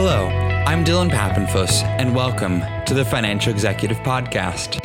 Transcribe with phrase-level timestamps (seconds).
[0.00, 0.28] Hello,
[0.64, 4.80] I'm Dylan Papenfuss, and welcome to the Financial Executive Podcast.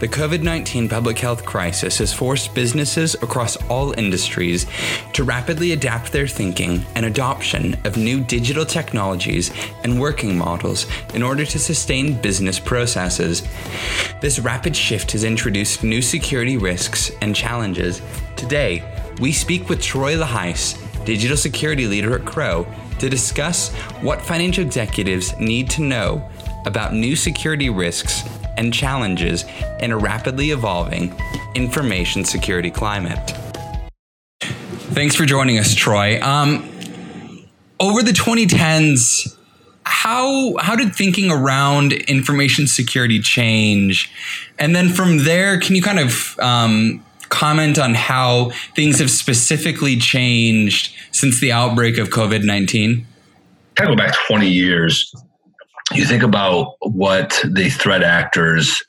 [0.00, 4.66] The COVID 19 public health crisis has forced businesses across all industries
[5.12, 9.52] to rapidly adapt their thinking and adoption of new digital technologies
[9.84, 13.46] and working models in order to sustain business processes.
[14.20, 18.02] This rapid shift has introduced new security risks and challenges.
[18.34, 18.82] Today,
[19.20, 22.66] we speak with Troy La Huis, digital security leader at Crowe,
[23.02, 23.70] to discuss
[24.00, 26.30] what financial executives need to know
[26.66, 28.22] about new security risks
[28.56, 29.44] and challenges
[29.80, 31.12] in a rapidly evolving
[31.56, 33.34] information security climate.
[34.40, 36.22] Thanks for joining us, Troy.
[36.22, 36.68] Um,
[37.80, 39.36] over the 2010s,
[39.84, 44.12] how how did thinking around information security change?
[44.60, 49.96] And then from there, can you kind of um, comment on how things have specifically
[49.96, 53.06] changed since the outbreak of COVID 19?
[53.74, 55.12] Kind of go back 20 years.
[55.92, 58.82] You think about what the threat actors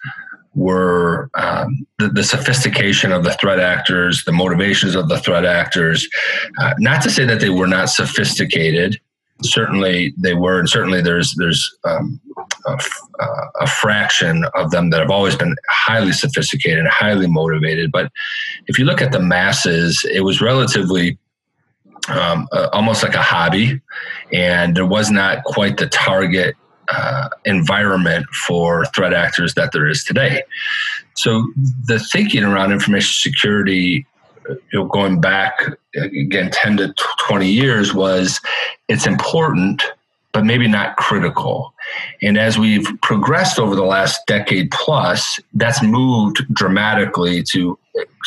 [0.56, 6.08] were um, the, the, sophistication of the threat actors, the motivations of the threat actors.
[6.60, 9.00] Uh, not to say that they were not sophisticated.
[9.44, 12.20] Certainly they were, and certainly there's there's um,
[12.66, 12.78] a,
[13.62, 17.92] a, fraction of them that have always been highly sophisticated, and highly motivated.
[17.92, 18.12] But
[18.68, 21.18] if you look at the masses, it was relatively
[22.10, 23.82] um, uh, almost like a hobby,
[24.32, 26.56] and there was not quite the target
[26.90, 30.44] uh, environment for threat actors that there is today.
[31.16, 31.52] So
[31.86, 34.06] the thinking around information security,
[34.50, 35.60] you know, going back
[35.96, 36.94] again 10 to
[37.28, 38.40] 20 years was
[38.88, 39.84] it's important
[40.34, 41.74] but maybe not critical.
[42.22, 47.78] And as we've progressed over the last decade plus, that's moved dramatically to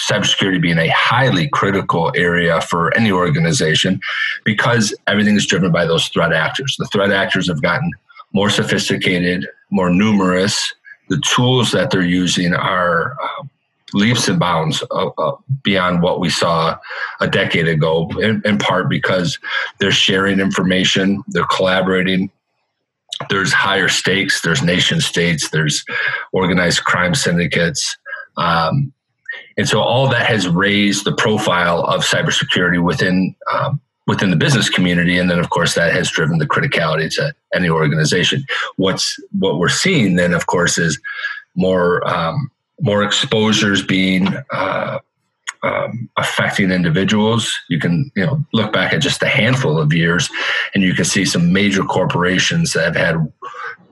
[0.09, 4.01] cybersecurity being a highly critical area for any organization
[4.45, 6.77] because everything is driven by those threat actors.
[6.79, 7.91] The threat actors have gotten
[8.33, 10.73] more sophisticated, more numerous.
[11.09, 13.45] The tools that they're using are uh,
[13.93, 16.77] leaps and bounds uh, uh, beyond what we saw
[17.21, 19.39] a decade ago, in, in part because
[19.79, 22.31] they're sharing information, they're collaborating.
[23.31, 25.85] There's higher stakes, there's nation states, there's
[26.33, 27.97] organized crime syndicates.
[28.37, 28.93] Um,
[29.57, 34.69] and so all that has raised the profile of cybersecurity within um, within the business
[34.69, 38.45] community, and then of course that has driven the criticality to any organization.
[38.77, 41.01] What's what we're seeing then, of course, is
[41.55, 42.51] more um,
[42.81, 44.99] more exposures being uh,
[45.63, 47.53] um, affecting individuals.
[47.69, 50.29] You can you know look back at just a handful of years,
[50.75, 53.33] and you can see some major corporations that have had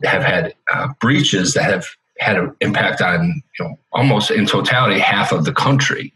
[0.04, 1.86] have had uh, breaches that have
[2.18, 6.12] had an impact on you know almost in totality half of the country.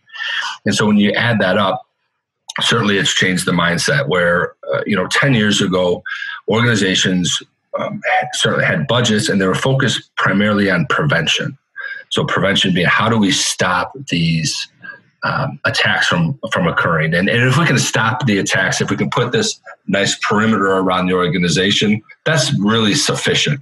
[0.64, 1.86] And so when you add that up,
[2.60, 4.08] certainly it's changed the mindset.
[4.08, 6.02] Where uh, you know ten years ago,
[6.48, 7.42] organizations
[7.78, 8.00] um,
[8.34, 11.56] certainly had budgets and they were focused primarily on prevention
[12.10, 14.68] so prevention being how do we stop these
[15.24, 18.96] um, attacks from from occurring, and, and if we can stop the attacks, if we
[18.96, 23.60] can put this nice perimeter around the organization, that's really sufficient.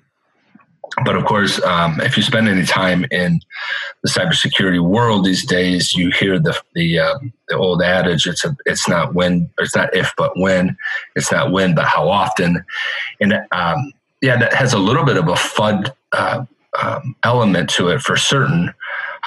[1.04, 3.40] But of course, um, if you spend any time in
[4.02, 8.56] the cybersecurity world these days, you hear the the, um, the old adage: "It's a,
[8.64, 10.76] it's not when, it's not if, but when.
[11.14, 12.64] It's not when, but how often."
[13.20, 13.92] And um,
[14.22, 16.44] yeah, that has a little bit of a FUD uh,
[16.82, 18.72] um, element to it for certain.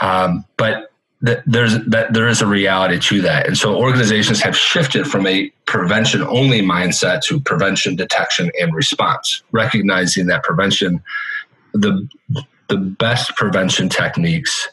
[0.01, 0.91] Um, but
[1.25, 5.27] th- there's that there is a reality to that, and so organizations have shifted from
[5.27, 11.01] a prevention only mindset to prevention, detection, and response, recognizing that prevention,
[11.73, 12.07] the
[12.67, 14.69] the best prevention techniques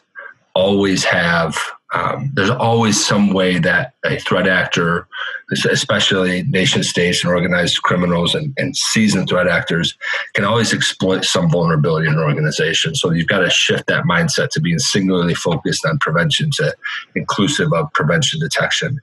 [0.53, 1.57] always have
[1.93, 5.07] um, there's always some way that a threat actor,
[5.51, 9.97] especially nation states and organized criminals and, and, seasoned threat actors,
[10.33, 12.93] can always exploit some vulnerability in an organization.
[12.93, 16.75] So you've got to shift that mindset to being singularly focused on prevention to
[17.15, 18.99] inclusive of prevention, detection,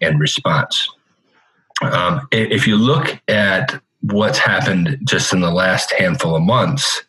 [0.00, 0.88] and response.
[1.82, 7.02] Um, if you look at what's happened just in the last handful of months,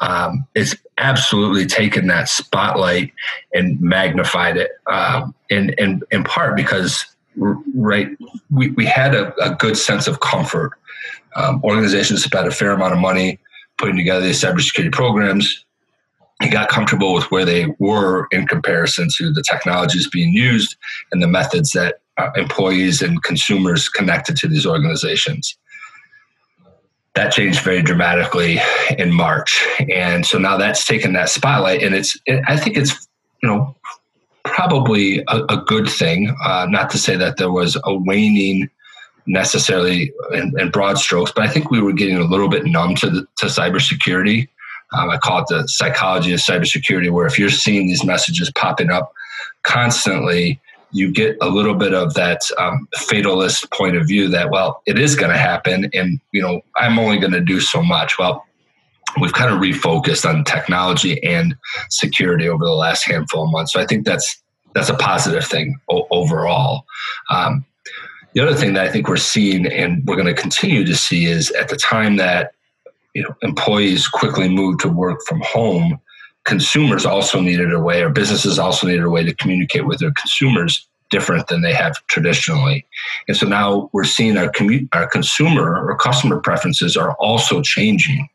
[0.00, 3.12] um, it's absolutely taken that spotlight
[3.52, 4.72] and magnified it.
[4.86, 7.04] Um, in, in, in part because,
[7.36, 8.08] right,
[8.50, 10.72] we, we had a, a good sense of comfort.
[11.36, 13.38] Um, organizations spent a fair amount of money
[13.78, 15.64] putting together these cybersecurity programs.
[16.40, 20.76] They got comfortable with where they were in comparison to the technologies being used
[21.12, 25.56] and the methods that uh, employees and consumers connected to these organizations
[27.20, 28.58] that changed very dramatically
[28.96, 29.62] in March.
[29.92, 33.06] And so now that's taken that spotlight and it's, it, I think it's,
[33.42, 33.76] you know,
[34.44, 36.34] probably a, a good thing.
[36.42, 38.70] Uh, not to say that there was a waning
[39.26, 42.94] necessarily in, in, broad strokes, but I think we were getting a little bit numb
[42.96, 44.48] to the, to cybersecurity.
[44.96, 48.90] Um, I call it the psychology of cybersecurity, where if you're seeing these messages popping
[48.90, 49.12] up
[49.62, 50.58] constantly,
[50.92, 54.98] you get a little bit of that um, fatalist point of view that well, it
[54.98, 58.18] is going to happen, and you know I'm only going to do so much.
[58.18, 58.44] Well,
[59.20, 61.56] we've kind of refocused on technology and
[61.88, 63.72] security over the last handful of months.
[63.72, 64.40] So I think that's
[64.74, 66.84] that's a positive thing overall.
[67.30, 67.64] Um,
[68.34, 71.26] the other thing that I think we're seeing and we're going to continue to see
[71.26, 72.52] is at the time that
[73.14, 76.00] you know employees quickly moved to work from home,
[76.44, 80.12] consumers also needed a way, or businesses also needed a way to communicate with their
[80.12, 82.86] consumers different than they have traditionally.
[83.28, 88.28] And so now we're seeing our commu- our consumer or customer preferences are also changing.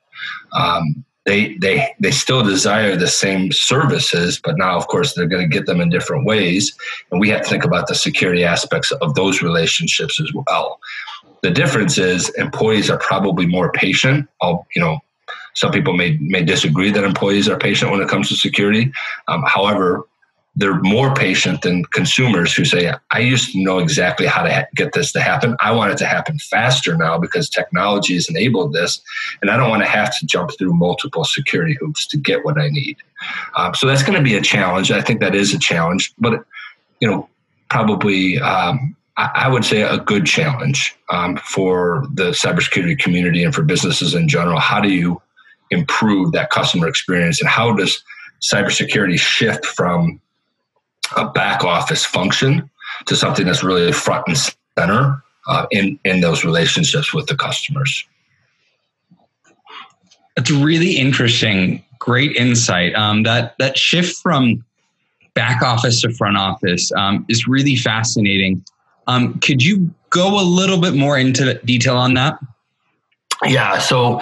[0.53, 5.49] Um, they they they still desire the same services, but now of course they're going
[5.49, 6.75] to get them in different ways,
[7.11, 10.79] and we have to think about the security aspects of those relationships as well.
[11.41, 14.27] The difference is employees are probably more patient.
[14.43, 14.99] You know,
[15.55, 18.91] some people may may disagree that employees are patient when it comes to security.
[19.27, 20.05] Um, however,
[20.57, 24.65] they're more patient than consumers who say, I used to know exactly how to ha-
[24.73, 25.57] get this to happen.
[25.59, 29.01] I want it to happen faster now because technology has enabled this.
[29.41, 32.59] And I don't want to have to jump through multiple security hoops to get what
[32.59, 32.95] I need.
[33.57, 34.91] Um, so that's going to be a challenge.
[34.91, 36.45] I think that is a challenge, but,
[37.01, 37.27] you know,
[37.69, 43.63] probably, um, I, would say a good challenge um, for the cybersecurity community and for
[43.63, 44.59] businesses in general.
[44.59, 45.21] How do you
[45.71, 48.03] improve that customer experience and how does
[48.41, 50.19] cybersecurity shift from
[51.15, 52.69] a back office function
[53.05, 54.37] to something that's really front and
[54.77, 58.05] center uh, in in those relationships with the customers.
[60.37, 61.83] It's really interesting.
[61.99, 62.93] Great insight.
[62.95, 64.63] Um, that that shift from
[65.33, 68.63] back office to front office um, is really fascinating.
[69.07, 72.39] Um, could you go a little bit more into detail on that?
[73.47, 74.21] Yeah, so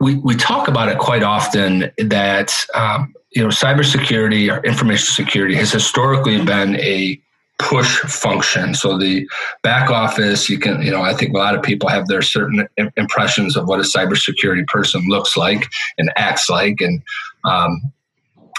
[0.00, 5.54] we, we talk about it quite often that um, you know, cybersecurity or information security
[5.56, 7.20] has historically been a
[7.58, 8.74] push function.
[8.74, 9.28] So the
[9.62, 12.66] back office, you can, you know, I think a lot of people have their certain
[12.96, 15.66] impressions of what a cybersecurity person looks like
[15.98, 17.02] and acts like, and
[17.44, 17.92] um,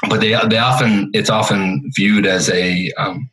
[0.09, 3.29] but they they often it's often viewed as a um,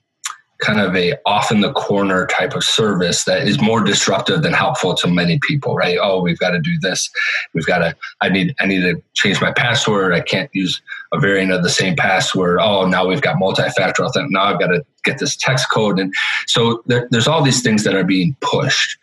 [0.62, 4.53] kind of a off in the corner type of service that is more disruptive than
[4.53, 5.99] helpful to many people right?
[6.00, 7.11] Oh we've got to do this.
[7.53, 10.14] We've got to i need i need to change my password.
[10.14, 10.81] I can't use
[11.12, 12.59] a variant of the same password.
[12.61, 15.99] Oh now we've got multi-factor authentic now i've got to get this text code.
[15.99, 16.14] And
[16.47, 18.97] so there, there's all these things that are being pushed.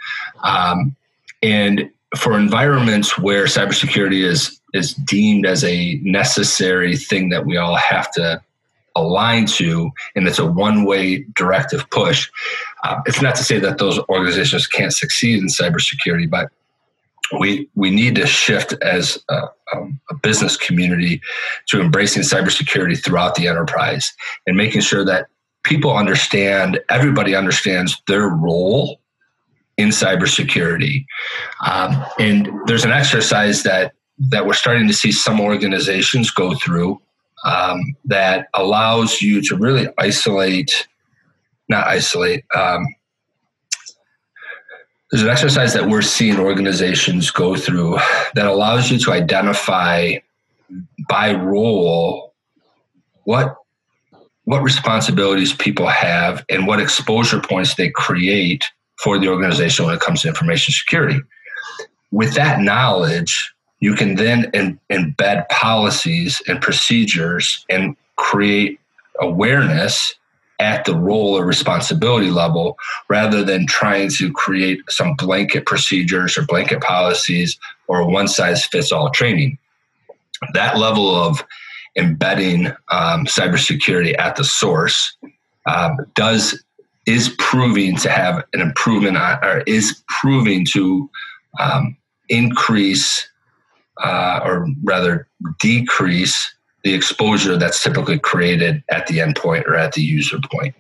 [0.44, 0.96] Um,
[1.44, 7.76] and for environments where cybersecurity is is deemed as a necessary thing that we all
[7.76, 8.42] have to
[8.96, 12.30] align to, and it's a one way directive push.
[12.84, 16.50] Uh, it's not to say that those organizations can't succeed in cybersecurity, but
[17.40, 19.44] we we need to shift as a,
[19.74, 21.22] um, a, business community
[21.68, 24.12] to embracing cybersecurity throughout the enterprise
[24.48, 25.28] and making sure that
[25.64, 29.00] people understand, everybody understands their role
[29.78, 31.06] in cybersecurity.
[31.66, 37.02] Um, and there's an exercise that that we're starting to see some organizations go through
[37.46, 40.88] um, that allows you to really isolate,
[41.68, 42.44] not isolate.
[42.56, 42.86] Um,
[45.12, 47.98] there's an exercise that we're seeing organizations go through
[48.36, 50.16] that allows you to identify
[51.10, 52.34] by role
[53.24, 53.56] what
[54.44, 58.66] what responsibilities people have and what exposure points they create
[58.98, 61.20] for the organization when it comes to information security.
[62.10, 68.80] With that knowledge, you can then in, embed policies and procedures and create
[69.20, 70.16] awareness
[70.60, 76.46] at the role or responsibility level rather than trying to create some blanket procedures or
[76.46, 77.58] blanket policies
[77.88, 79.58] or one size fits all training.
[80.54, 81.44] That level of
[81.96, 85.16] embedding um, cybersecurity at the source
[85.66, 86.62] um, does
[87.06, 91.10] is proving to have an improvement or is proving to
[91.60, 93.28] um, increase
[94.04, 95.28] uh, or rather
[95.60, 96.54] decrease
[96.84, 100.74] the exposure that's typically created at the endpoint or at the user point.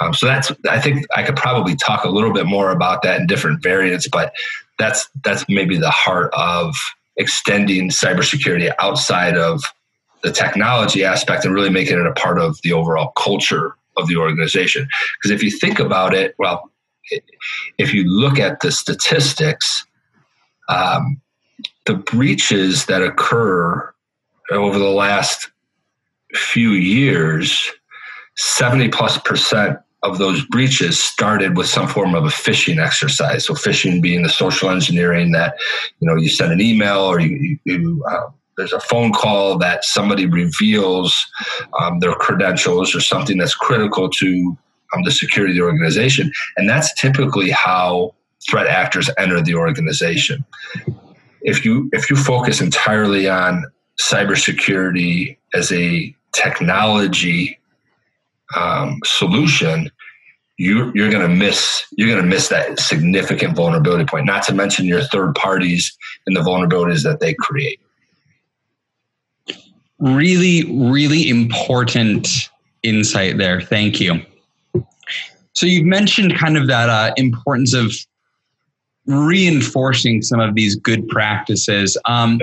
[0.00, 3.20] Um, so that's I think I could probably talk a little bit more about that
[3.20, 4.32] in different variants, but
[4.78, 6.74] that's that's maybe the heart of
[7.16, 9.62] extending cybersecurity outside of
[10.22, 14.16] the technology aspect and really making it a part of the overall culture of the
[14.16, 14.86] organization.
[15.16, 16.70] Because if you think about it, well,
[17.78, 19.86] if you look at the statistics,
[20.68, 21.20] um,
[21.86, 23.92] the breaches that occur
[24.50, 25.50] over the last
[26.34, 27.70] few years,
[28.36, 33.46] 70 plus percent of those breaches started with some form of a phishing exercise.
[33.46, 35.56] So phishing being the social engineering that
[36.00, 39.84] you know you send an email or you, you uh, there's a phone call that
[39.84, 41.26] somebody reveals
[41.80, 44.56] um, their credentials or something that's critical to
[44.94, 48.14] um, the security of the organization, and that's typically how
[48.48, 50.44] threat actors enter the organization.
[51.42, 53.64] If you if you focus entirely on
[54.00, 57.58] cybersecurity as a technology
[58.56, 59.90] um, solution,
[60.58, 64.26] you, you're going to miss you're going to miss that significant vulnerability point.
[64.26, 67.80] Not to mention your third parties and the vulnerabilities that they create.
[69.98, 72.28] Really, really important
[72.82, 73.60] insight there.
[73.60, 74.20] Thank you.
[75.54, 77.92] So you've mentioned kind of that uh, importance of
[79.06, 81.96] reinforcing some of these good practices.
[82.06, 82.40] Um,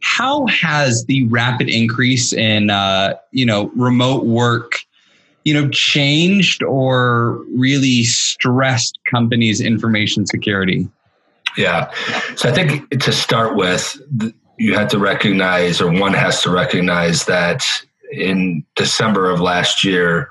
[0.00, 4.80] how has the rapid increase in uh, you know remote work
[5.44, 10.88] you know changed or really stressed companies information security
[11.56, 11.90] yeah
[12.36, 14.00] so i think to start with
[14.58, 17.64] you have to recognize or one has to recognize that
[18.12, 20.28] in december of last year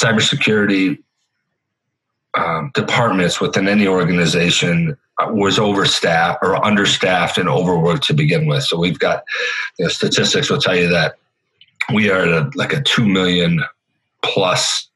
[0.00, 0.98] cybersecurity
[2.34, 8.64] um, departments within any organization was overstaffed or understaffed and overworked to begin with.
[8.64, 9.22] So we've got
[9.78, 11.16] you know, statistics will tell you that
[11.92, 13.62] we are at a, like a two million
[14.22, 14.88] plus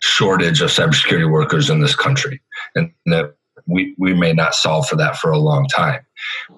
[0.00, 2.40] shortage of cybersecurity workers in this country,
[2.74, 3.34] and that
[3.66, 6.04] we, we may not solve for that for a long time.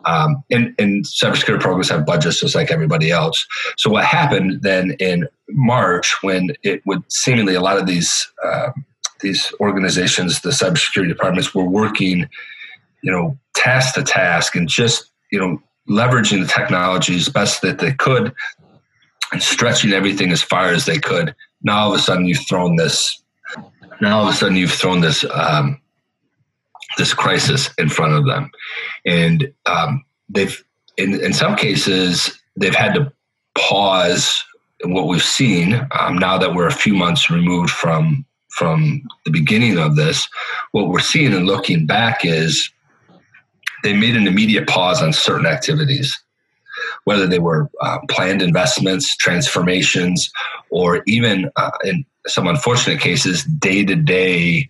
[0.04, 3.46] Um, and, and cybersecurity programs have budgets just like everybody else.
[3.76, 8.70] So what happened then in March when it would seemingly a lot of these uh,
[9.20, 12.28] these organizations, the cybersecurity departments, were working
[13.02, 17.78] you know, task to task and just, you know, leveraging the technology as best that
[17.78, 18.32] they could
[19.32, 21.34] and stretching everything as far as they could.
[21.62, 23.22] Now all of a sudden you've thrown this,
[24.00, 25.80] now all of a sudden you've thrown this, um,
[26.98, 28.50] this crisis in front of them.
[29.04, 30.62] And um, they've,
[30.96, 33.12] in, in some cases, they've had to
[33.56, 34.44] pause
[34.84, 39.78] what we've seen um, now that we're a few months removed from from the beginning
[39.78, 40.28] of this.
[40.72, 42.70] What we're seeing and looking back is
[43.82, 46.22] they made an immediate pause on certain activities,
[47.04, 50.30] whether they were uh, planned investments, transformations,
[50.70, 54.68] or even uh, in some unfortunate cases, day to day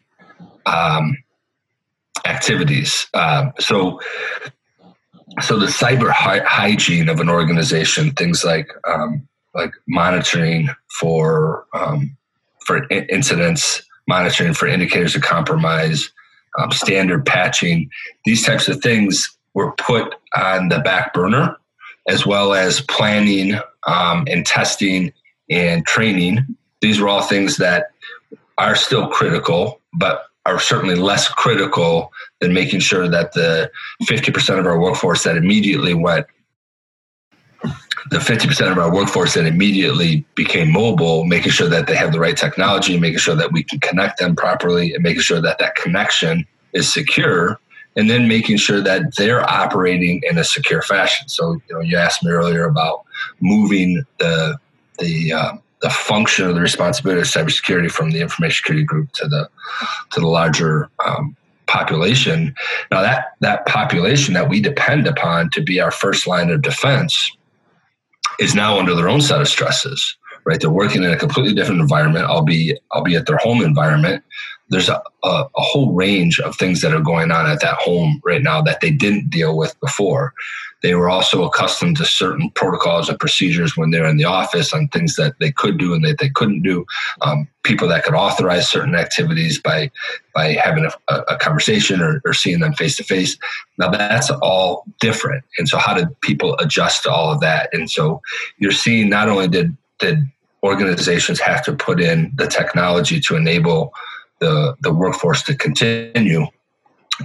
[2.25, 3.07] activities.
[3.15, 4.01] Uh, so,
[5.41, 10.69] so the cyber hy- hygiene of an organization, things like um, like monitoring
[11.01, 12.17] for um,
[12.65, 16.11] for incidents, monitoring for indicators of compromise,
[16.59, 17.91] um, standard patching,
[18.25, 21.57] these types of things were put on the back burner,
[22.09, 23.55] as well as planning
[23.87, 25.13] um, and testing
[25.51, 26.45] and training.
[26.81, 27.91] These were all things that
[28.59, 33.71] are still critical, but are certainly less critical than making sure that the
[34.03, 36.27] 50% of our workforce that immediately went
[38.13, 42.21] the 50% of our workforce that immediately became mobile, making sure that they have the
[42.21, 45.75] right technology, making sure that we can connect them properly, and making sure that that
[45.77, 47.59] connection is secure,
[47.97, 51.29] and then making sure that they're operating in a secure fashion.
[51.29, 53.05] So, you know, you asked me earlier about
[53.41, 54.59] moving the
[54.99, 59.27] the uh, the function of the responsibility of cybersecurity from the information security group to
[59.27, 59.49] the
[60.11, 61.35] to the larger um,
[61.67, 62.55] population.
[62.91, 67.37] Now, that that population that we depend upon to be our first line of defense
[68.43, 70.61] is now under their own set of stresses, right?
[70.61, 74.25] They're working in a completely different environment, albeit, albeit their home environment.
[74.69, 78.21] There's a, a, a, whole range of things that are going on at that home
[78.25, 80.33] right now that they didn't deal with before.
[80.83, 84.89] They were also accustomed to certain protocols and procedures when they're in the office on
[84.89, 86.85] things that they could do and that they couldn't do.
[87.21, 89.91] Um, people that could authorize certain activities by
[90.35, 93.37] by having a, a conversation or, or seeing them face to face.
[93.79, 95.45] Now that's all different.
[95.59, 97.69] And so, how did people adjust to all of that?
[97.73, 98.21] And so,
[98.59, 100.19] you're seeing not only did did
[100.65, 103.93] organizations have to put in the technology to enable
[104.41, 106.47] the the workforce to continue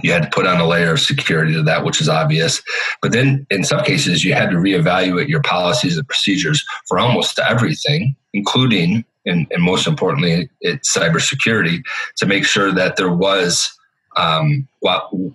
[0.02, 2.62] you had to put on a layer of security to that, which is obvious.
[3.00, 7.38] But then in some cases, you had to reevaluate your policies and procedures for almost
[7.38, 11.82] everything, including, and, and most importantly, it's cybersecurity,
[12.18, 13.72] to make sure that there was,
[14.16, 14.68] um,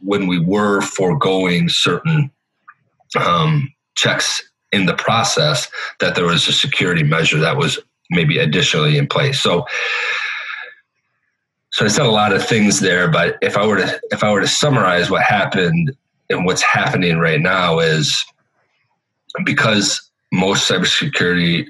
[0.02, 2.30] when we were foregoing certain
[3.20, 4.42] um, checks
[4.72, 5.68] in the process,
[6.00, 7.80] that there was a security measure that was
[8.12, 9.42] maybe additionally in place.
[9.42, 9.66] So
[11.74, 14.32] so I said a lot of things there, but if I were to if I
[14.32, 15.92] were to summarize what happened
[16.30, 18.24] and what's happening right now is
[19.44, 20.00] because
[20.32, 21.66] most cybersecurity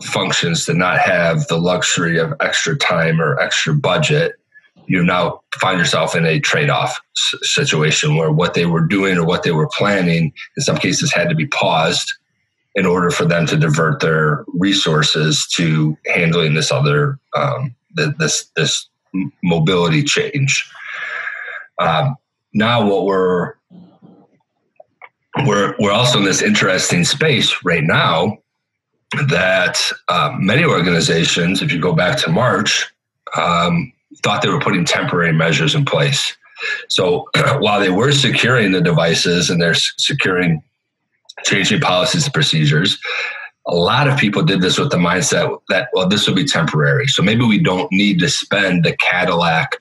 [0.00, 4.34] functions did not have the luxury of extra time or extra budget,
[4.86, 7.00] you now find yourself in a trade-off
[7.42, 11.28] situation where what they were doing or what they were planning in some cases had
[11.28, 12.12] to be paused
[12.76, 18.88] in order for them to divert their resources to handling this other um, this this
[19.42, 20.70] mobility change.
[21.78, 22.16] Um,
[22.52, 23.54] now, what we're
[25.44, 28.38] we're we're also in this interesting space right now
[29.28, 32.90] that uh, many organizations, if you go back to March,
[33.36, 33.92] um,
[34.22, 36.36] thought they were putting temporary measures in place.
[36.88, 40.62] So while they were securing the devices and they're securing
[41.44, 42.98] changing policies and procedures,
[43.68, 47.08] a lot of people did this with the mindset that well, this will be temporary.
[47.08, 49.80] So maybe we don't need to spend the Cadillac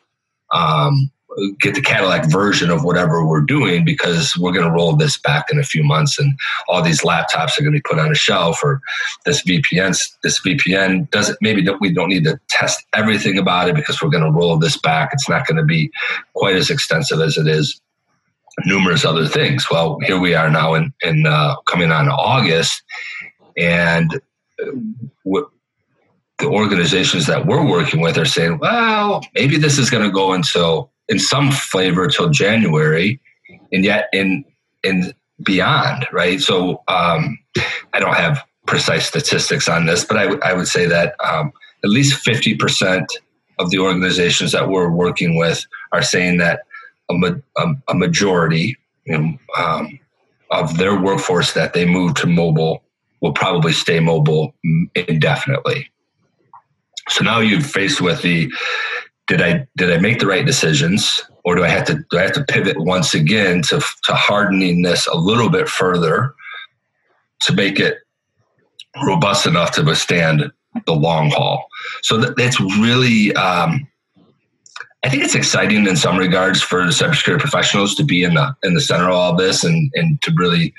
[0.51, 1.11] um,
[1.59, 5.45] get the Cadillac version of whatever we're doing because we're going to roll this back
[5.51, 6.37] in a few months and
[6.67, 8.81] all these laptops are going to be put on a shelf or
[9.25, 14.01] this VPN this VPN doesn't maybe we don't need to test everything about it because
[14.01, 15.91] we're going to roll this back it's not going to be
[16.33, 17.79] quite as extensive as it is
[18.65, 22.81] numerous other things well here we are now in in uh, coming on August
[23.57, 24.19] and
[24.61, 25.41] uh,
[26.37, 30.33] the organizations that we're working with are saying, well, maybe this is going to go
[30.33, 33.19] until in some flavor till January,
[33.71, 34.43] and yet in
[34.83, 36.39] in beyond, right?
[36.39, 37.37] So um,
[37.93, 41.51] I don't have precise statistics on this, but I, w- I would say that um,
[41.83, 43.05] at least fifty percent
[43.59, 46.61] of the organizations that we're working with are saying that
[47.09, 49.99] a, ma- a, a majority you know, um,
[50.51, 52.83] of their workforce that they move to mobile
[53.21, 54.53] will probably stay mobile
[54.95, 55.91] indefinitely.
[57.09, 58.51] So now you're faced with the
[59.27, 62.21] did I did I make the right decisions, or do I have to do I
[62.21, 66.33] have to pivot once again to to hardening this a little bit further
[67.41, 67.97] to make it
[69.05, 70.51] robust enough to withstand
[70.85, 71.67] the long haul?
[72.03, 73.35] So that, that's really.
[73.35, 73.87] Um,
[75.05, 78.73] I think it's exciting in some regards for cybersecurity professionals to be in the in
[78.73, 80.73] the center of all this and and to really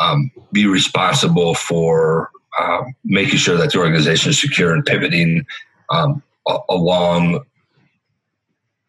[0.00, 5.44] um, be responsible for um, making sure that the organization is secure and pivoting
[5.90, 6.22] um,
[6.68, 7.44] along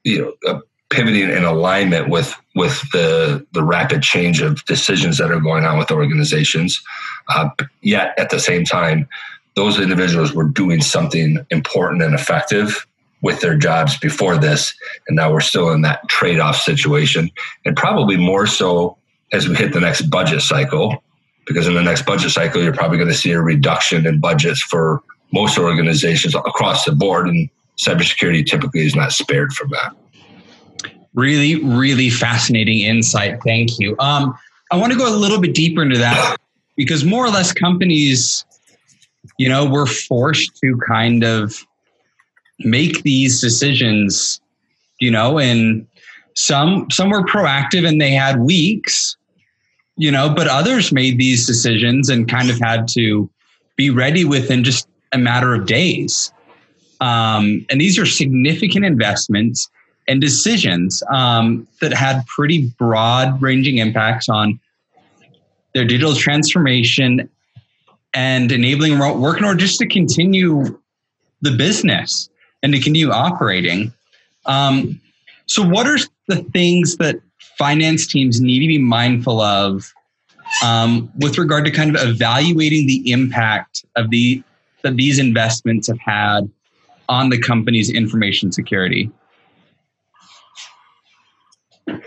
[0.04, 0.60] you know uh,
[0.92, 5.80] pivoting in alignment with with the the rapid change of decisions that are going on
[5.80, 6.80] with organizations.
[7.30, 7.50] Uh,
[7.82, 9.10] yet at the same time,
[9.56, 12.86] those individuals were doing something important and effective
[13.24, 14.76] with their jobs before this,
[15.08, 17.32] and now we're still in that trade off situation,
[17.66, 18.96] and probably more so
[19.32, 21.02] as we hit the next budget cycle.
[21.48, 24.62] Because in the next budget cycle, you're probably going to see a reduction in budgets
[24.62, 25.02] for
[25.34, 27.50] most organizations across the board, and
[27.86, 29.96] cybersecurity typically is not spared from that.
[31.16, 33.40] Really, really fascinating insight.
[33.44, 33.96] Thank you.
[34.00, 34.38] Um,
[34.72, 36.38] I want to go a little bit deeper into that
[36.76, 38.46] because more or less companies,
[39.38, 41.66] you know, were forced to kind of
[42.60, 44.42] make these decisions,
[45.00, 45.88] you know, and
[46.36, 49.18] some some were proactive and they had weeks,
[49.98, 53.30] you know, but others made these decisions and kind of had to
[53.76, 56.32] be ready within just a matter of days.
[57.02, 59.70] Um, and these are significant investments
[60.08, 64.60] and decisions um, that had pretty broad ranging impacts on
[65.74, 67.30] their digital transformation
[68.14, 70.80] and enabling remote work in order just to continue
[71.42, 72.30] the business
[72.64, 73.94] and to continue operating.
[74.46, 75.00] Um,
[75.46, 75.98] so, what are
[76.28, 77.18] the things that
[77.58, 79.94] finance teams need to be mindful of
[80.64, 84.42] um, with regard to kind of evaluating the impact of the
[84.82, 86.50] that these investments have had
[87.10, 89.12] on the company's information security?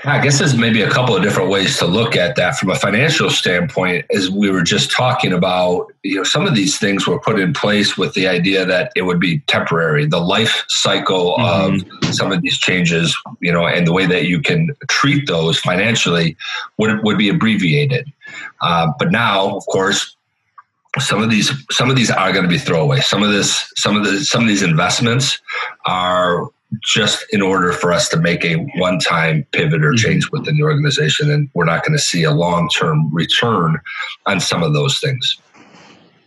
[0.05, 2.77] I guess there's maybe a couple of different ways to look at that from a
[2.77, 4.07] financial standpoint.
[4.11, 7.53] As we were just talking about, you know, some of these things were put in
[7.53, 10.07] place with the idea that it would be temporary.
[10.07, 12.07] The life cycle mm-hmm.
[12.07, 15.59] of some of these changes, you know, and the way that you can treat those
[15.59, 16.37] financially
[16.79, 18.11] would would be abbreviated.
[18.63, 20.17] Uh, but now, of course,
[20.99, 23.01] some of these some of these are going to be throwaway.
[23.01, 25.39] Some of this some of the some of these investments
[25.85, 26.49] are
[26.83, 29.97] just in order for us to make a one time pivot or mm-hmm.
[29.97, 31.31] change within the organization.
[31.31, 33.79] And we're not going to see a long term return
[34.27, 35.39] on some of those things.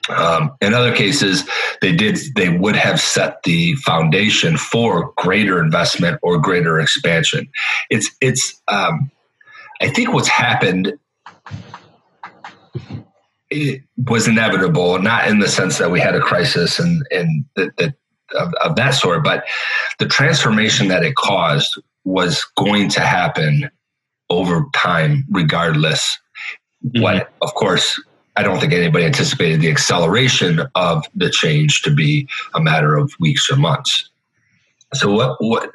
[0.09, 1.47] Um, in other cases,
[1.81, 7.47] they did they would have set the foundation for greater investment or greater expansion.
[7.91, 9.11] It's it's um,
[9.81, 10.97] I think what's happened
[13.51, 17.75] it was inevitable, not in the sense that we had a crisis and and that,
[17.77, 17.95] that
[18.37, 19.45] of, of that sort, but
[19.99, 23.69] the transformation that it caused was going to happen
[24.29, 26.17] over time, regardless.
[26.85, 27.01] Mm-hmm.
[27.01, 28.01] What, of course,
[28.35, 33.11] I don't think anybody anticipated the acceleration of the change to be a matter of
[33.19, 34.09] weeks or months.
[34.93, 35.71] So what what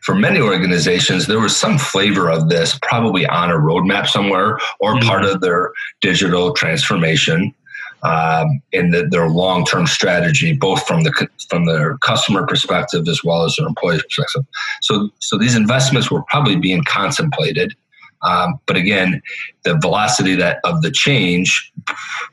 [0.00, 4.94] for many organizations there was some flavor of this probably on a roadmap somewhere or
[4.94, 5.08] mm-hmm.
[5.08, 7.54] part of their digital transformation
[8.02, 13.24] um, in the, their long term strategy, both from the from their customer perspective as
[13.24, 14.44] well as their employee perspective.
[14.82, 17.74] So so these investments were probably being contemplated.
[18.22, 19.22] Um, but again,
[19.62, 21.72] the velocity that of the change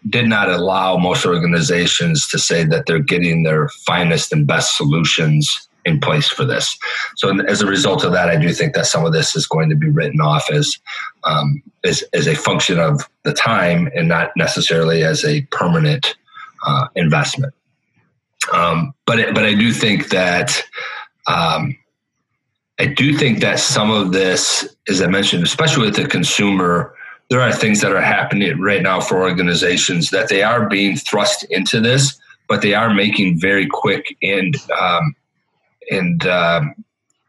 [0.09, 5.64] did not allow most organizations to say that they're getting their finest and best solutions
[5.85, 6.77] in place for this.
[7.15, 9.69] So as a result of that, I do think that some of this is going
[9.69, 10.77] to be written off as
[11.23, 16.15] um, as, as a function of the time and not necessarily as a permanent
[16.65, 17.53] uh, investment.
[18.51, 20.63] Um, but it, but I do think that
[21.27, 21.75] um,
[22.79, 26.93] I do think that some of this, as I mentioned, especially with the consumer,
[27.29, 31.43] there are things that are happening right now for organizations that they are being thrust
[31.49, 35.15] into this, but they are making very quick and um,
[35.89, 36.75] and um,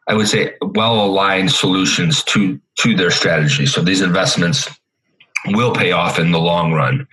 [0.09, 3.67] I would say well aligned solutions to to their strategy.
[3.67, 4.69] So these investments
[5.47, 7.07] will pay off in the long run.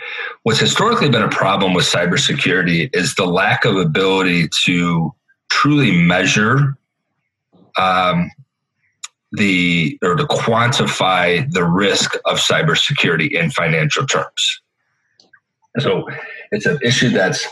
[0.43, 5.13] What's historically been a problem with cybersecurity is the lack of ability to
[5.49, 6.77] truly measure
[7.77, 8.31] um,
[9.31, 14.61] the or to quantify the risk of cybersecurity in financial terms.
[15.79, 16.07] So
[16.51, 17.47] it's an issue that's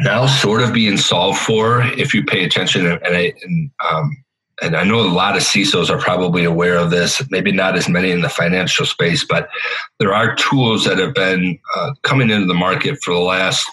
[0.00, 4.24] now sort of being solved for if you pay attention and, I, and, um,
[4.60, 7.88] and I know a lot of CISOs are probably aware of this, maybe not as
[7.88, 9.48] many in the financial space, but
[10.00, 13.68] there are tools that have been uh, coming into the market for the last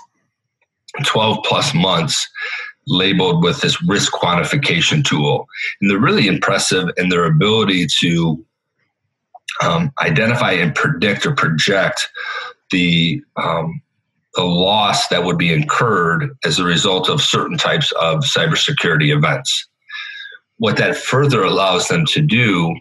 [1.05, 2.27] 12 plus months
[2.87, 5.47] labeled with this risk quantification tool.
[5.81, 8.45] And they're really impressive in their ability to
[9.61, 12.09] um, identify and predict or project
[12.71, 13.81] the um,
[14.35, 19.67] the loss that would be incurred as a result of certain types of cybersecurity events.
[20.57, 22.75] What that further allows them to do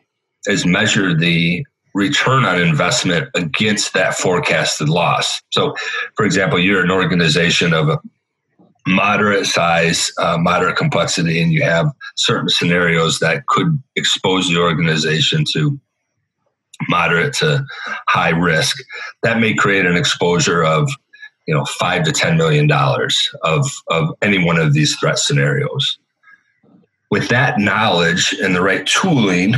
[0.46, 1.64] is measure the
[1.94, 5.40] return on investment against that forecasted loss.
[5.52, 5.74] So,
[6.16, 7.98] for example, you're an organization of a
[8.86, 11.86] moderate size, uh, moderate complexity, and you have
[12.16, 15.78] certain scenarios that could expose the organization to
[16.88, 17.64] moderate to
[18.08, 18.76] high risk.
[19.22, 20.90] That may create an exposure of
[21.46, 25.98] you know five to ten million dollars of of any one of these threat scenarios.
[27.10, 29.54] With that knowledge and the right tooling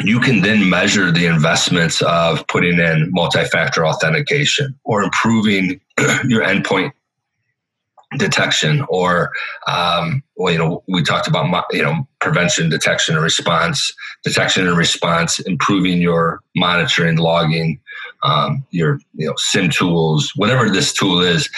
[0.00, 5.80] you can then measure the investments of putting in multi-factor authentication or improving
[6.26, 6.92] your endpoint
[8.18, 9.32] detection or
[9.66, 14.76] um, well you know we talked about you know prevention detection and response detection and
[14.76, 17.80] response improving your monitoring logging
[18.26, 21.48] um, your you know SIEM tools, whatever this tool is.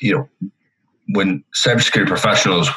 [0.00, 0.50] You know,
[1.10, 2.68] when cybersecurity professionals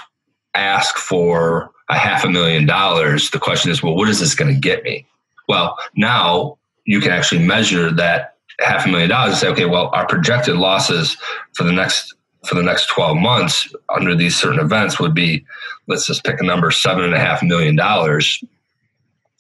[0.54, 4.54] ask for a half a million dollars, the question is, well, what is this going
[4.54, 5.06] to get me?
[5.48, 9.90] Well, now you can actually measure that half a million dollars and say, okay, well,
[9.94, 11.18] our projected losses
[11.54, 12.14] for the next
[12.46, 15.44] for the next 12 months under these certain events would be,
[15.88, 18.42] let's just pick a number, seven and a half million dollars.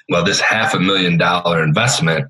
[0.09, 2.29] Well, this half a million dollar investment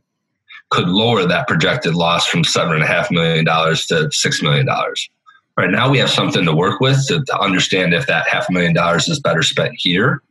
[0.70, 4.66] could lower that projected loss from seven and a half million dollars to six million
[4.66, 5.10] dollars.
[5.58, 8.74] Right now, we have something to work with to, to understand if that half million
[8.74, 10.22] dollars is better spent here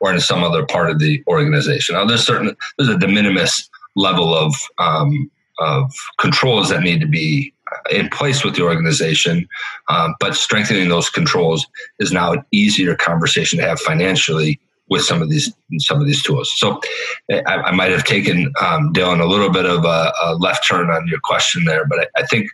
[0.00, 1.94] or in some other part of the organization.
[1.94, 7.08] Now, there's certain there's a de minimis level of um, of controls that need to
[7.08, 7.52] be
[7.90, 9.48] in place with the organization,
[9.88, 11.66] um, but strengthening those controls
[11.98, 16.22] is now an easier conversation to have financially with some of these some of these
[16.22, 16.52] tools.
[16.56, 16.80] So
[17.30, 20.90] I, I might have taken um, Dylan a little bit of a, a, left turn
[20.90, 22.48] on your question there, but I, I think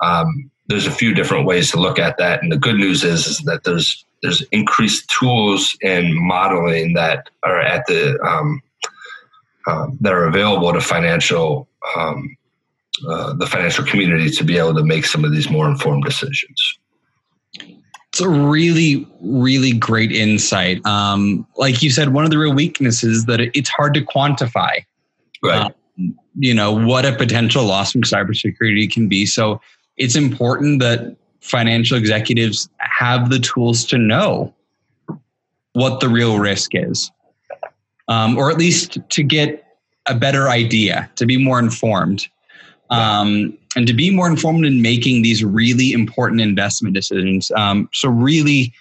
[0.00, 2.42] um, there's a few different ways to look at that.
[2.42, 7.60] And the good news is, is that there's there's increased tools and modeling that are
[7.60, 8.60] at the um,
[9.66, 12.36] uh, that are available to financial um,
[13.08, 16.78] uh, the financial community to be able to make some of these more informed decisions.
[18.18, 20.84] It's a really, really great insight.
[20.84, 24.84] Um, like you said, one of the real weaknesses that it's hard to quantify.
[25.40, 25.72] Right.
[25.96, 29.24] Um, you know what a potential loss from cybersecurity can be.
[29.24, 29.60] So
[29.96, 34.52] it's important that financial executives have the tools to know
[35.74, 37.12] what the real risk is,
[38.08, 39.64] um, or at least to get
[40.06, 42.26] a better idea, to be more informed
[42.90, 47.50] um, and to be more informed in making these really important investment decisions.
[47.52, 48.72] Um, so, really,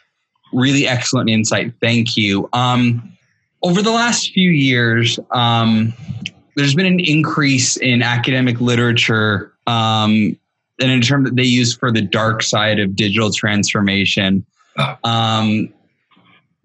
[0.53, 1.73] really excellent insight.
[1.81, 2.49] Thank you.
[2.53, 3.17] Um,
[3.63, 5.93] over the last few years, um,
[6.55, 10.37] there's been an increase in academic literature um,
[10.79, 14.45] and in terms that they use for the dark side of digital transformation.
[15.03, 15.73] Um,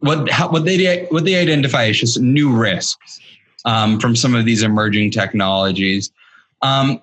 [0.00, 3.20] what how, what they what they identify is just new risks
[3.64, 6.10] um, from some of these emerging technologies.
[6.60, 7.00] Um,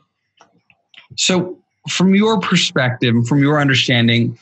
[1.15, 1.57] so,
[1.89, 4.37] from your perspective, from your understanding,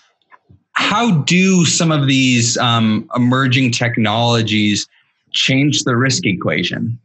[0.74, 4.88] how do some of these um, emerging technologies
[5.32, 7.00] change the risk equation?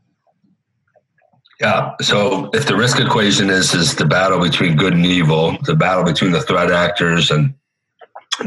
[1.61, 1.93] Yeah.
[2.01, 6.03] So if the risk equation is is the battle between good and evil, the battle
[6.03, 7.55] between the threat actors and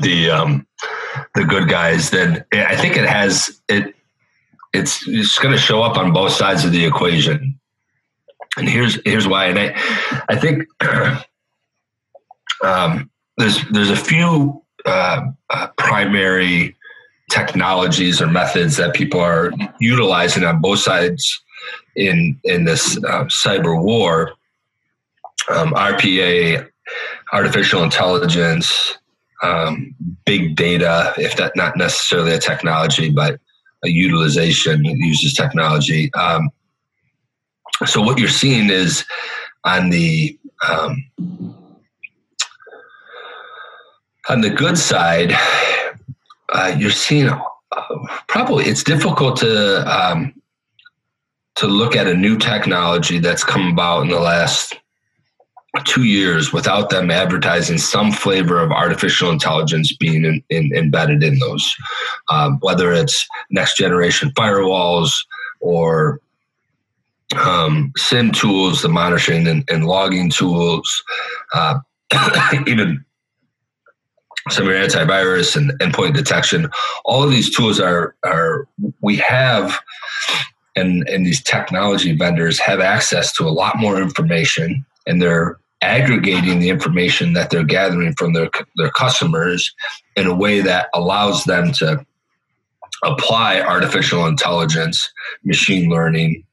[0.01, 0.67] the um,
[1.33, 3.95] the good guys, then I think it has it.
[4.73, 7.57] It's it's going to show up on both sides of the equation,
[8.57, 9.45] and here's here's why.
[9.45, 10.63] And I I think
[12.63, 16.75] um, there's there's a few uh, uh, primary
[17.29, 21.41] technologies or methods that people are utilizing on both sides
[21.95, 24.33] in in this uh, cyber war,
[25.49, 26.67] um, RPA,
[27.33, 28.97] artificial intelligence,
[29.43, 29.93] um,
[30.25, 33.39] big data, if that not necessarily a technology, but
[33.83, 36.13] a utilization uses technology.
[36.13, 36.49] Um,
[37.85, 39.05] so what you're seeing is
[39.63, 41.03] on the um,
[44.29, 45.33] on the good side,
[46.49, 47.41] uh, you're seeing uh,
[48.27, 50.33] probably it's difficult to um,
[51.55, 54.75] to look at a new technology that's come about in the last
[55.83, 61.37] two years without them advertising some flavor of artificial intelligence being in, in, embedded in
[61.39, 61.75] those,
[62.29, 65.25] um, whether it's next generation firewalls
[65.59, 66.21] or
[67.35, 71.03] um, SIEM tools, the monitoring and, and logging tools,
[71.53, 71.79] uh,
[72.67, 73.03] even
[74.49, 76.69] some of your antivirus and endpoint detection.
[77.03, 78.67] All of these tools are are
[79.01, 79.79] we have
[80.75, 86.59] and, and these technology vendors have access to a lot more information and they're aggregating
[86.59, 89.73] the information that they're gathering from their, their customers
[90.15, 92.05] in a way that allows them to
[93.03, 95.11] apply artificial intelligence,
[95.43, 96.43] machine learning,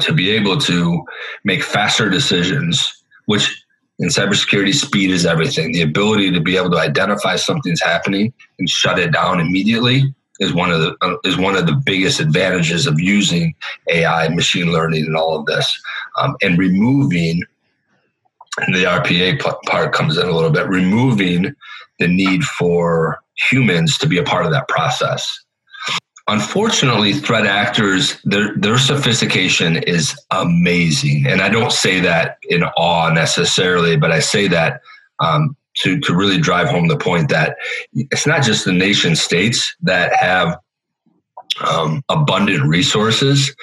[0.00, 1.04] to be able to
[1.44, 3.64] make faster decisions, which
[4.00, 5.72] in cybersecurity, speed is everything.
[5.72, 10.54] The ability to be able to identify something's happening and shut it down immediately is
[10.54, 13.54] one of the uh, is one of the biggest advantages of using
[13.90, 15.80] AI, machine learning, and all of this,
[16.16, 17.42] um, and removing.
[18.58, 21.54] And the RPA part comes in a little bit, removing
[21.98, 25.40] the need for humans to be a part of that process.
[26.30, 31.26] Unfortunately, threat actors, their, their sophistication is amazing.
[31.26, 34.80] And I don't say that in awe necessarily, but I say that
[35.18, 37.56] um, to, to really drive home the point that
[37.92, 40.56] it's not just the nation states that have
[41.60, 43.54] um, abundant resources.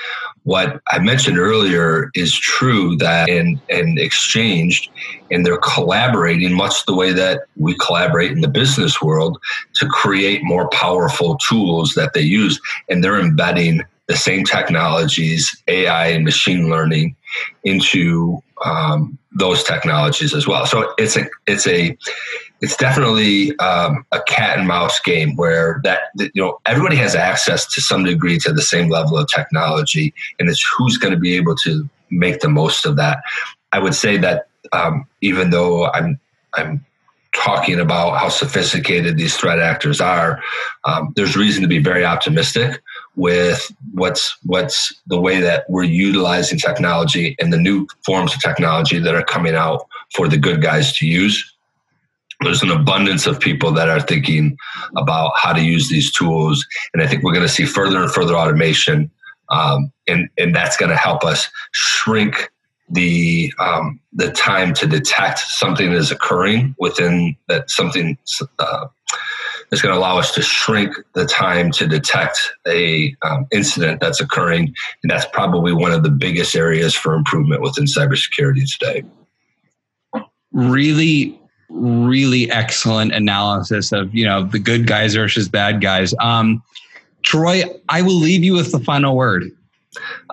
[0.44, 4.90] What I mentioned earlier is true that in, and exchanged,
[5.30, 9.38] and they're collaborating much the way that we collaborate in the business world
[9.76, 12.62] to create more powerful tools that they use.
[12.90, 17.16] And they're embedding the same technologies, AI and machine learning,
[17.66, 20.66] into um, those technologies as well.
[20.66, 21.98] So it's a it's a
[22.62, 27.66] it's definitely um, a cat and mouse game where that you know everybody has access
[27.74, 31.36] to some degree to the same level of technology, and it's who's going to be
[31.36, 33.20] able to make the most of that.
[33.72, 36.20] I would say that um, even though I'm
[36.54, 36.86] I'm
[37.36, 40.42] talking about how sophisticated these threat actors are,
[40.86, 42.82] um, there's reason to be very optimistic
[43.16, 49.00] with what's what's the way that we're utilizing technology and the new forms of technology
[49.00, 51.47] that are coming out for the good guys to use.
[52.42, 54.58] There's an abundance of people that are thinking
[54.96, 58.12] about how to use these tools, and I think we're going to see further and
[58.12, 59.10] further automation,
[59.50, 62.52] um, and and that's going to help us shrink
[62.90, 68.18] the um, the time to detect something is occurring within that something
[68.60, 68.86] uh,
[69.72, 74.22] is going to allow us to shrink the time to detect a um, incident that's
[74.22, 74.74] occurring,
[75.04, 79.04] and that's probably one of the biggest areas for improvement within cybersecurity today.
[80.54, 86.14] Really, really excellent analysis of you know the good guys versus bad guys.
[86.20, 86.64] Um,
[87.24, 89.52] Troy, I will leave you with the final word.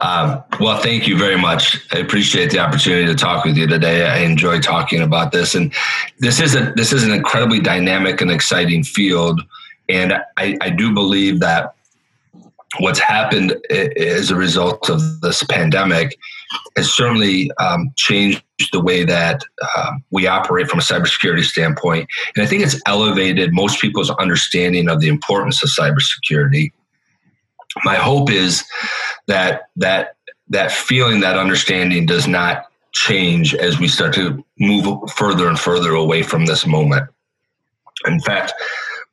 [0.03, 1.81] Um, well, thank you very much.
[1.92, 4.07] I appreciate the opportunity to talk with you today.
[4.07, 5.73] I enjoy talking about this, and
[6.18, 9.40] this is a this is an incredibly dynamic and exciting field.
[9.88, 11.75] And I, I do believe that
[12.79, 16.16] what's happened as a result of this pandemic
[16.77, 19.43] has certainly um, changed the way that
[19.77, 22.09] uh, we operate from a cybersecurity standpoint.
[22.37, 26.71] And I think it's elevated most people's understanding of the importance of cybersecurity
[27.83, 28.65] my hope is
[29.27, 30.17] that that
[30.49, 35.93] that feeling, that understanding does not change as we start to move further and further
[35.93, 37.09] away from this moment.
[38.07, 38.53] In fact,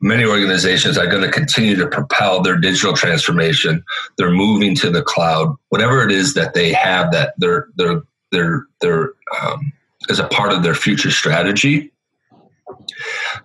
[0.02, 3.84] many organizations are going to continue to propel their digital transformation.
[4.18, 8.66] They're moving to the cloud, whatever it is that they have that they're they're they're
[8.82, 9.72] they're um,
[10.10, 11.92] as a part of their future strategy.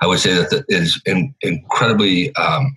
[0.00, 2.74] I would say that it is in, incredibly um,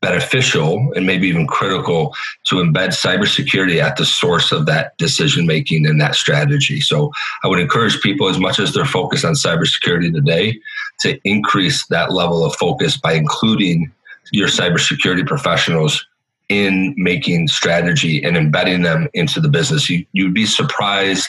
[0.00, 2.14] beneficial and maybe even critical
[2.46, 6.80] to embed cybersecurity at the source of that decision making and that strategy.
[6.80, 7.12] So
[7.44, 10.58] I would encourage people, as much as they're focused on cybersecurity today,
[11.00, 13.90] to increase that level of focus by including
[14.32, 16.06] your cybersecurity professionals
[16.48, 19.88] in making strategy and embedding them into the business.
[19.88, 21.28] You, you'd be surprised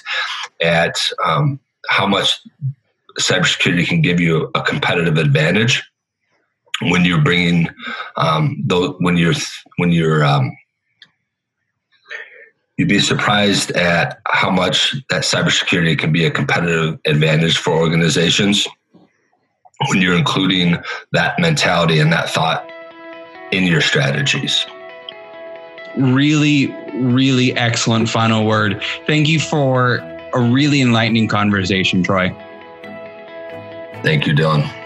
[0.62, 2.39] at um, how much
[3.19, 5.84] cybersecurity can give you a competitive advantage
[6.82, 7.67] when you're bringing
[8.17, 9.36] um, those when you're
[9.78, 10.52] when you're um,
[12.78, 18.67] you'd be surprised at how much that cybersecurity can be a competitive advantage for organizations
[19.89, 20.78] when you're including
[21.12, 22.69] that mentality and that thought
[23.52, 24.65] in your strategies.
[25.98, 28.82] Really, really excellent final word.
[29.06, 29.98] Thank you for
[30.34, 32.36] a really enlightening conversation, Troy.
[34.04, 34.83] Thank you, Dylan.